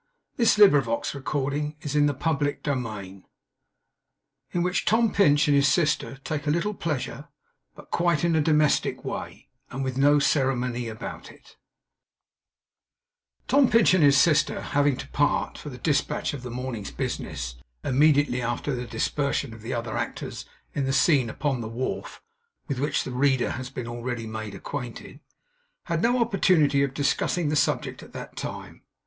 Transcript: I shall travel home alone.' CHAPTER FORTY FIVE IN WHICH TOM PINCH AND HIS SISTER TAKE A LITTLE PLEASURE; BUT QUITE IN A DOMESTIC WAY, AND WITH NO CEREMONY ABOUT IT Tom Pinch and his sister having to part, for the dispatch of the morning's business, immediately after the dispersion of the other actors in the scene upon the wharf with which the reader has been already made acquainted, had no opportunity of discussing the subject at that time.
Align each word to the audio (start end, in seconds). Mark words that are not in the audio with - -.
I 0.39 0.45
shall 0.45 0.67
travel 0.67 0.81
home 1.03 1.03
alone.' 1.13 1.75
CHAPTER 1.79 2.01
FORTY 2.11 2.57
FIVE 2.63 3.23
IN 4.51 4.63
WHICH 4.63 4.85
TOM 4.85 5.13
PINCH 5.13 5.47
AND 5.47 5.55
HIS 5.55 5.67
SISTER 5.67 6.17
TAKE 6.23 6.47
A 6.47 6.49
LITTLE 6.49 6.73
PLEASURE; 6.73 7.27
BUT 7.75 7.91
QUITE 7.91 8.23
IN 8.25 8.35
A 8.35 8.41
DOMESTIC 8.41 9.05
WAY, 9.05 9.49
AND 9.69 9.83
WITH 9.83 9.99
NO 9.99 10.17
CEREMONY 10.17 10.87
ABOUT 10.87 11.31
IT 11.31 11.55
Tom 13.47 13.69
Pinch 13.69 13.93
and 13.93 14.03
his 14.03 14.17
sister 14.17 14.61
having 14.61 14.97
to 14.97 15.07
part, 15.09 15.59
for 15.59 15.69
the 15.69 15.77
dispatch 15.77 16.33
of 16.33 16.41
the 16.41 16.49
morning's 16.49 16.89
business, 16.89 17.57
immediately 17.83 18.41
after 18.41 18.73
the 18.73 18.87
dispersion 18.87 19.53
of 19.53 19.61
the 19.61 19.75
other 19.75 19.95
actors 19.97 20.45
in 20.73 20.85
the 20.85 20.93
scene 20.93 21.29
upon 21.29 21.61
the 21.61 21.69
wharf 21.69 22.23
with 22.67 22.79
which 22.79 23.03
the 23.03 23.11
reader 23.11 23.51
has 23.51 23.69
been 23.69 23.85
already 23.87 24.25
made 24.25 24.55
acquainted, 24.55 25.19
had 25.83 26.01
no 26.01 26.19
opportunity 26.19 26.81
of 26.81 26.95
discussing 26.95 27.49
the 27.49 27.55
subject 27.55 28.01
at 28.01 28.13
that 28.13 28.35
time. 28.35 28.81